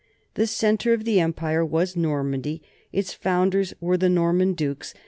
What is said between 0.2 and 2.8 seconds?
The centre of the empire was Normandy,